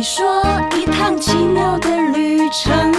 [0.00, 0.42] 你说
[0.78, 2.90] 一趟奇妙的旅程，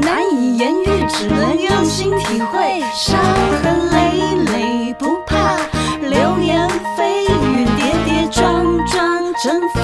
[0.00, 2.80] 难以言喻，只能用心体会。
[2.94, 3.18] 伤
[3.64, 5.56] 痕累累不怕，
[6.00, 9.77] 流言蜚语跌跌撞撞，征服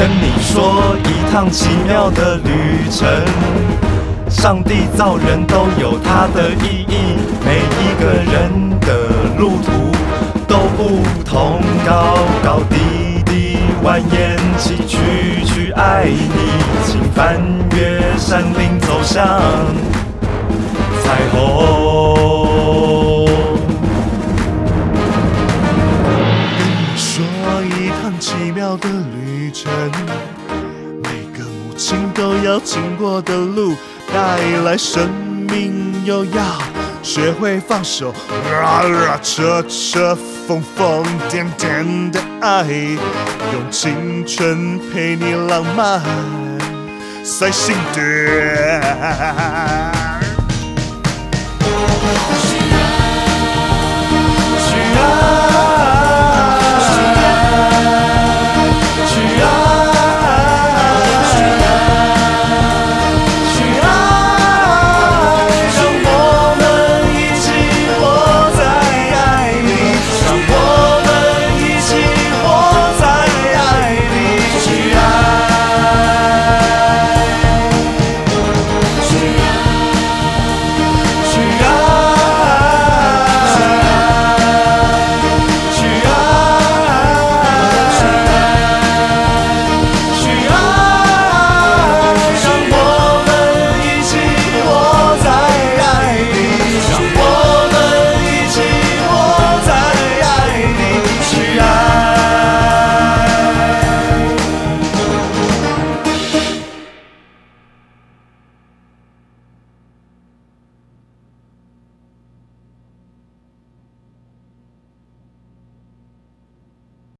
[0.00, 3.06] 跟你说一趟奇妙的旅程。
[4.30, 9.92] 上帝造人都有他的意义，每一个人的路途
[10.48, 16.50] 都不同，高高低低，蜿蜒崎岖去爱你，
[16.86, 17.38] 请翻
[17.76, 19.22] 越山岭走向
[21.04, 21.69] 彩虹。
[28.92, 29.70] 旅程，
[31.02, 33.74] 每个母亲都要经过的路，
[34.12, 35.08] 带来生
[35.48, 36.58] 命，又要
[37.02, 38.14] 学会放手。
[38.62, 40.16] 啊啊，扯扯
[40.46, 42.64] 疯疯癫癫的爱，
[43.52, 46.02] 用青春陪你浪漫，
[47.24, 48.04] 随心点。
[48.04, 49.90] 去爱，